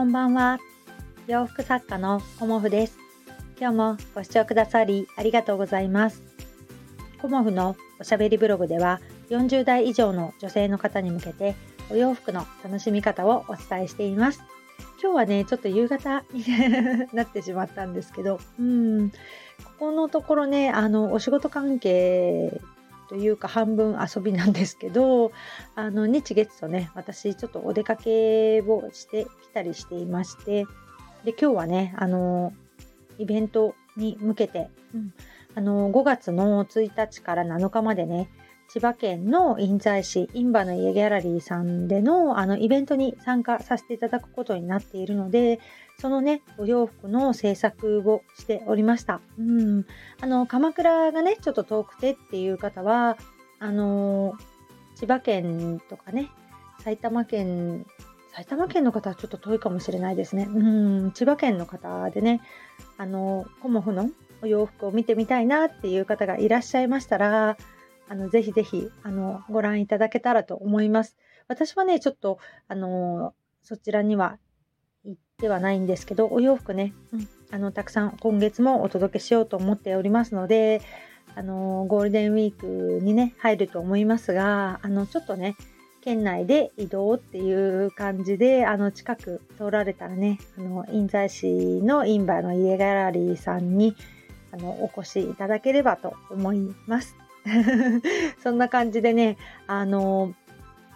[0.00, 0.58] こんばんは。
[1.26, 2.96] 洋服作家のコモフです。
[3.60, 6.22] 今日もご視聴くださりありがとうございます。
[7.20, 8.98] コモフのおしゃべりブログでは
[9.28, 11.54] 40代以上の女性の方に向けて
[11.90, 14.42] お洋服の楽しみ方をお伝えしています。
[15.02, 16.44] 今日はね、ちょっと夕方に
[17.12, 19.16] なってしまったんですけど、うん、こ
[19.78, 22.58] このところね、あの、お仕事関係
[23.10, 25.32] というか半分遊びなんですけど
[25.74, 30.64] あの日月とね私ちょっとお出かけをしてきたりしていまして
[31.24, 32.52] で今日はねあの
[33.18, 35.12] イベントに向けて、うん、
[35.56, 38.30] あの5月の1日から7日までね
[38.72, 45.58] 千葉県の印西市印馬の家ギャラリーさんでのあのイベントに参加させていただくことになっているので
[45.98, 49.20] そのねお洋服の制作をしておりました。
[49.38, 49.86] うん、
[50.20, 53.18] あの鎌倉がねちょっと遠くてっていう方は
[53.58, 54.34] あの
[54.94, 56.28] 千葉県とかね
[56.84, 57.86] 埼玉県
[58.32, 60.44] 埼玉県の方はちょっと遠いかもしれないですね。
[60.48, 62.40] うん、千葉県の方でね、
[62.96, 64.08] あの、コモフの
[64.40, 67.56] お洋服を見てみたいなっていう方がいらっしゃいましたら、
[68.10, 71.16] あの、ぜひぜひ、あの、ご覧いただけたらと思います。
[71.46, 74.36] 私はね、ちょっと、あの、そちらには
[75.04, 80.82] 行ってはないんですけど、お洋服ね、うん、あの、たくさん今月もお届けしようと思っておりますので、
[81.36, 85.54] あの、ゴールデンウィークにね、入ると思いますが、あの、ちょっとね、
[86.00, 93.94] 県内で移動っていう感じで、あの、近く通られたらね、あの、印西市のインバーの家ギャラリーさんに、
[94.50, 97.14] あの、お越しいただければと思います。
[98.42, 100.34] そんな感じでね、あの、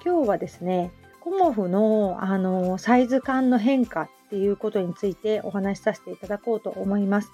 [0.05, 7.33] 今日はですね、コモフのあのサイズ感の変化っていうことについてお話しさせていただこうと思います。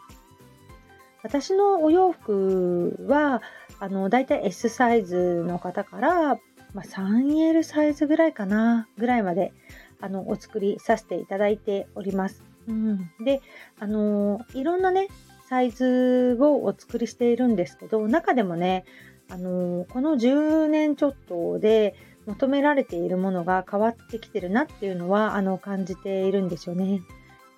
[1.25, 3.42] 私のお洋服は
[3.81, 6.34] あのだいたい S サイズの方から、
[6.72, 9.53] まあ、3L サイズぐらいかなぐらいまで
[10.00, 12.44] あのお作りさせていただいております。
[12.69, 13.42] うん、で
[13.81, 15.09] あのいろんなね
[15.50, 18.84] サイズをお作りしているんですけど中でもね、
[19.28, 21.97] あのこの10年ちょっとで
[22.27, 27.03] 求められているものが変わってきてるなっていうのはあの感じているんですよね。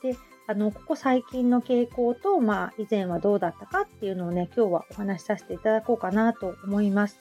[0.02, 0.16] で
[0.46, 7.20] あのここ最近の傾向と、まあ、以前はどうだったかっていうのをね今日はお話しさせていただこうかなと思います。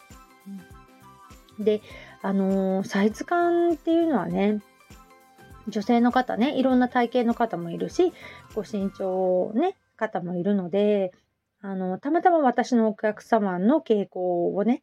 [1.59, 1.81] で
[2.21, 4.61] あのサイズ感っていうのはね
[5.67, 8.13] 女性の方ねいろんな体型の方もいるし
[8.55, 11.11] ご身長ね方もいるので、
[11.61, 14.81] あの、たまたま私のお客様の傾向をね、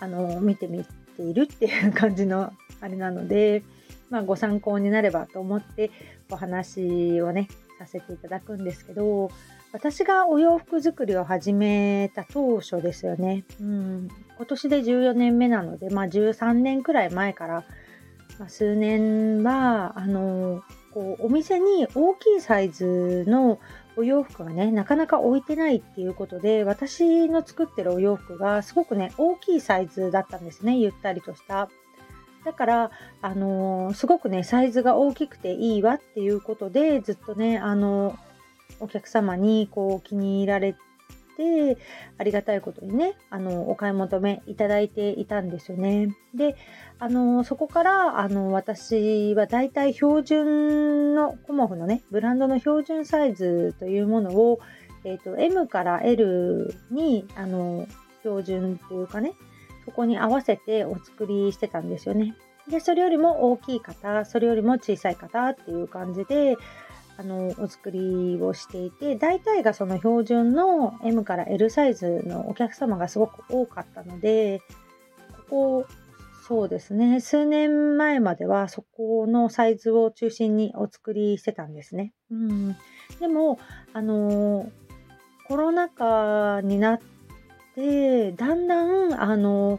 [0.00, 0.84] あの、見てみ
[1.16, 3.62] ているっていう感じのあれなので、
[4.10, 5.90] まあ、ご参考になればと思って
[6.30, 7.48] お話をね、
[7.78, 9.30] させていただくんですけど、
[9.72, 13.44] 私がお洋服作りを始めた当初ですよね。
[13.60, 17.64] うん、今年で14年目なので、まあ、13年くらい前から、
[18.38, 23.60] まあ、数年は、あの、こうお店に大きいサイズの
[23.96, 30.78] お洋服がね、なかなか置いてないっていうことで、私の作ってるお洋服がすごくね、大きいサイズだったんですね。
[30.78, 31.68] ゆったりとした。
[32.44, 32.90] だから、
[33.20, 38.16] あのー、すごくね、サイズが大きくていいわっていうことで、ずっとね、あのー、
[38.80, 40.78] お客様にこう気に入られて
[41.36, 41.78] て、
[42.18, 46.14] ありがたいことにね、あの、お買い求めいただいていたんですよね。
[46.34, 46.56] で、
[46.98, 54.60] あの、そこから、あの、私はだいたい標準の、コモフのね、ブランドの標準サイズというものを、
[55.04, 57.86] えっ、ー、と、M から L に、あの、
[58.22, 59.32] 標準っていうかね、
[59.84, 62.36] そこに合わせてお作りしてたんですよね。
[62.68, 66.56] で、それよりも大きい方、それよりも小さい方っていう感じで、
[67.20, 74.62] あのお作りをしていて大体がその標準の M から L サイズのお客様がすごく多かったので
[75.50, 75.86] ここ
[76.48, 77.20] そうですね。
[77.20, 82.12] 数年前まではそこのサイズを中心にお作りしてたんですね。
[82.30, 82.76] うん、
[83.20, 83.60] でも
[83.92, 84.72] あの
[85.46, 87.00] コロナ禍になっ
[87.74, 89.78] てだんだんあの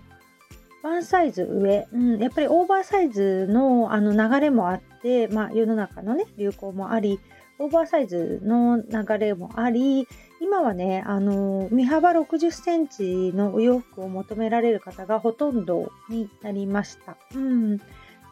[0.83, 7.19] ワンサイズ上、うん、やっぱりオーバーサイズのあの流れもあって、まあ、世の中のね流行もあり
[7.59, 10.07] オーバーサイズの流れもあり
[10.39, 17.17] 今はねあの身幅60センチのお洋服を求められる方がほとんどになりました。
[17.35, 17.81] うん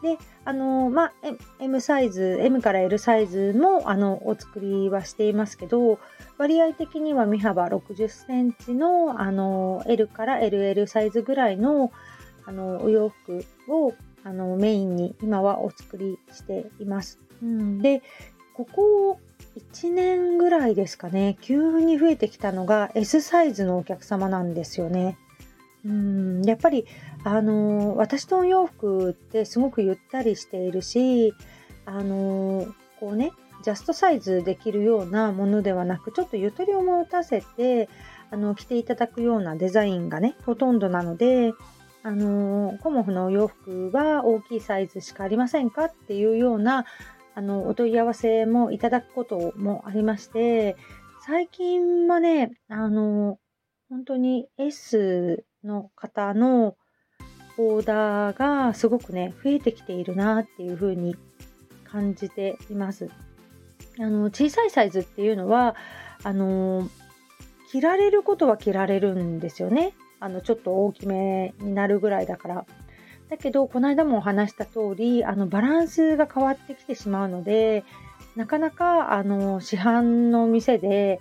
[0.02, 1.12] で、あの、まあ、
[1.58, 5.98] M サイズ、M から L サイズも、あの、お作りはしていますけど、
[6.38, 11.92] 割合的には身幅60センチの、あの、L から LL サイズぐらいの、
[12.46, 13.92] あの、お洋服を、
[14.24, 17.18] あの、メインに今はお作りしています。
[17.42, 18.02] うん、で、
[18.60, 19.20] ここ
[19.56, 25.16] 1年ぐらいですかね、急に増えてきたのが S サイズのお客様なんですよね。
[25.82, 26.84] うんやっぱり、
[27.24, 31.32] あの私のお洋服ってすごくゆったりしているし、
[31.86, 32.66] あの
[32.98, 33.32] こうね
[33.64, 37.88] ジャストサイズできるようなものではなくちょっとゆとりを持たせて
[38.30, 41.54] あの着ていただくようなデザインがねほとんどなので
[42.02, 46.84] あのコモフのお洋服は大きいサイズしかありませんかっていうような
[47.40, 50.76] あのお問い合わせもいただくこともありまして
[51.24, 53.38] 最近はねあの
[53.88, 56.76] 本当に S の方の
[57.56, 61.16] オーダーがすごくね増えてきているなっていう風に
[61.84, 63.08] 感じています。
[63.98, 65.76] あの小さいサイズっていうのは
[66.22, 66.90] あの
[67.72, 69.94] 着られることは着られるんですよね。
[70.20, 72.66] あのちょっと大きめになるぐらいだから。
[73.30, 77.84] だけどこの間もお話した通りあのバランスが変わってきてしまうので
[78.36, 81.20] なかなかあの市販の店で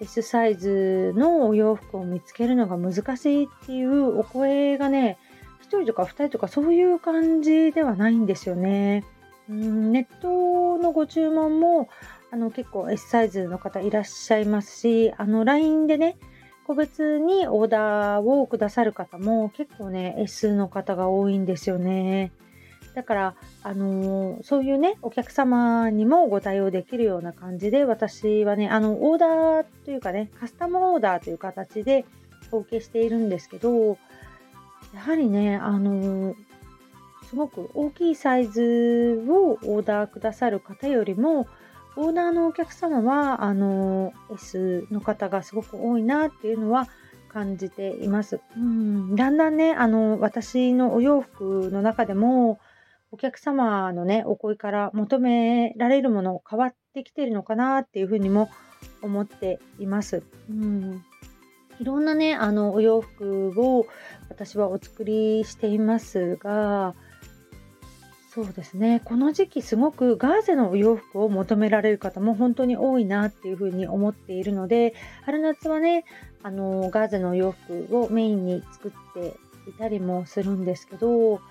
[0.00, 5.18] S サイズのお洋服を見つけるのが難しいっていうお声がね
[5.62, 9.04] 1人とか2人とかそういう感じではないんですよね。
[9.48, 11.88] うんネットのご注文も
[12.30, 16.16] あの結構 S サイズの方いらっしゃいますしあの LINE でね
[16.66, 22.32] 個別にオーダーをくださる方も結構ね S の方が多いんですよね。
[22.94, 32.04] だから、あのー、そういうね、お客様にもご対応できるような感じで、私はね、あの、オーダーというかね、カスタムオーダーという形で
[32.50, 33.96] お受けしているんですけど、
[34.94, 36.36] やはりね、あのー、
[37.30, 41.46] すごく大きいサイズをオーダーくださる方よりも、
[41.96, 46.88] オーダーのお客様は、あの、S の方がすごく多いなっていうのは
[47.28, 48.40] 感じています。
[48.56, 52.58] うん、だんだんね、あの、私のお洋服の中でも、
[53.10, 58.48] お客様のね、お声から求められるもの変わってきてるのかなっていうふうにも
[59.02, 60.22] 思っています。
[60.48, 61.04] うん、
[61.78, 63.86] いろんなね、あの、お洋服を
[64.30, 66.94] 私はお作りしていますが、
[68.34, 69.02] そうですね。
[69.04, 74.94] この時期すごくガーゼのお洋服を求められる方も本当に多いなっていうふうに思っているので、
[75.26, 76.06] 春夏はね、
[76.42, 79.36] あのガーゼのお洋服をメインに作って
[79.68, 81.42] いたりもするんですけど、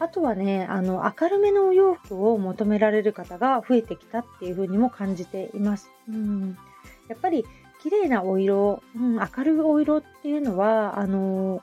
[0.00, 5.92] あとはね、あの明るめのお洋服を求められる方が増えてきたっていうふうにも感じています。
[6.08, 6.58] うん、
[7.06, 7.44] やっぱり
[7.80, 11.62] 綺麗なお色、うん、明るいお色っていうのは、あの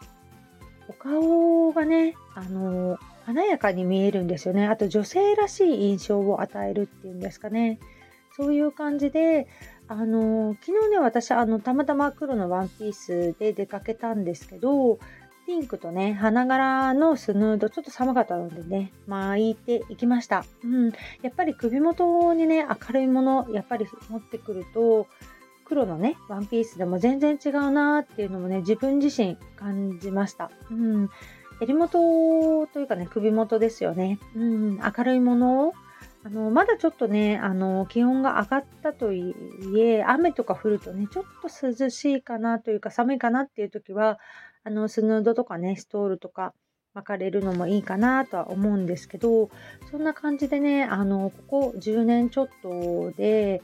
[0.88, 2.98] お顔がね、あの
[3.34, 4.68] 華やかに見えるんですよね。
[4.68, 7.80] あと女性らしい印象を与えるっていうんですかね。
[8.36, 9.48] そういう感じで、
[9.88, 15.00] あの昨日ね、私、あの、たまたま黒のワンピースで出かけたんですけど、
[15.46, 20.46] ピンクとね、花柄のスヌード、ちょっと寒かったのでね、巻いていきました。
[20.64, 20.92] うん。
[21.22, 25.08] やっぱり首元にね、明るいもの、やっぱり持ってくると、
[25.66, 30.52] 黒のね、ワンピースでも全然違うなーっていうのもね、自分自身感じました。
[30.70, 31.10] うん。
[31.62, 34.20] 襟元というかね、首元ですよね。
[34.36, 35.74] うん、明るいものを、
[36.24, 39.36] あの、まだちょっとね、あの、気温が上がったとい
[39.78, 44.20] え、雨とか降るとね、ちょっと涼しいかなというか寒いかなっていう時は、
[44.64, 46.54] あの、スヌードとかね、ストールとか
[46.96, 49.52] 巻かれるのもいいかなとは思うんですけど、
[49.92, 53.62] そんな感じでね、あの、ここ10年ちょっとで、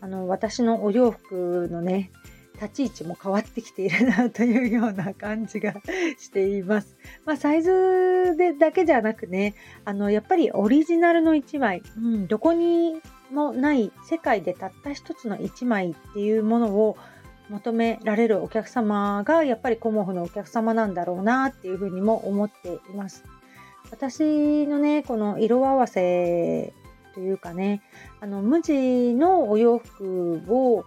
[0.00, 2.10] あの、私のお洋服のね、
[2.54, 5.74] 立ち位置も変わってきているなというような感じが
[6.18, 6.96] しています。
[7.24, 13.00] まあ、サイズでだけじゃなくね、あの、やっぱりオリジナルの1枚、うん、どこに
[13.30, 16.96] もない世界でたった一つの1枚っていうものを
[17.50, 23.24] 求められるお客様がやっぱりコモフのお客様なんだろうなっていうふうにも思っています。
[23.90, 26.72] 私のね、この色合わせ
[27.14, 27.82] というかね、
[28.20, 30.84] あの無地のお洋服を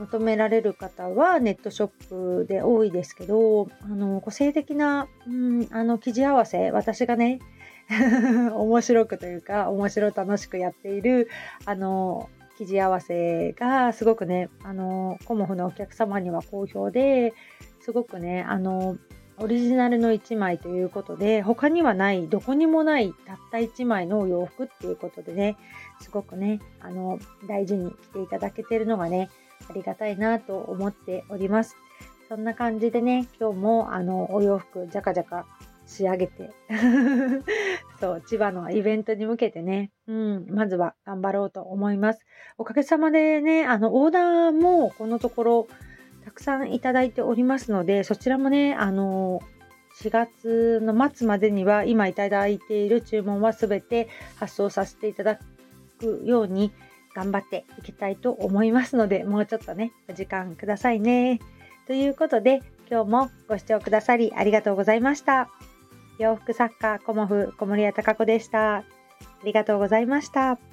[0.00, 7.38] 求められる方はネットショップで多いですけど、あの、個性的な、うん、あの、生地合わせ、私がね、
[8.54, 11.28] 面白くというか、面白楽しくやっている、
[11.66, 17.34] あの、生地合わせがすごくね、あの、コモフのお客様には好評で、
[17.80, 18.96] すごくね、あの、
[19.36, 25.56] オリジナルの1枚ということで、他にはない、どこにもないたった1枚のお洋服っていうことでね、
[26.00, 29.28] すごくね、あの、大事に着ていただけてるのがね、
[29.68, 31.76] ありがたいなと思っております。
[32.28, 35.46] そんな感じでね、今日もあのお洋服じゃかじゃか
[35.86, 36.50] 仕上げて
[37.98, 42.20] そう、千葉のイベントに向けてね、うん、まずは頑張ろうと思います。
[42.56, 45.68] おかげさまでね、あの、オーダーもこのところ
[46.24, 49.40] たくさんいただいておりますので、そちらもね、あの、
[50.00, 55.40] 4月の末までには今いただいている注文はすべて発送させていただ
[55.98, 56.72] くように
[57.14, 61.40] 頑張っていきたいと思いますので、もうちょっとね、お時間くださいね。
[61.86, 65.50] ということで、今日もご視聴くださりありがとうございました。
[66.18, 68.76] 洋服作家、コモフ、小森屋隆子でした。
[68.76, 68.84] あ
[69.44, 70.69] りがとうございました。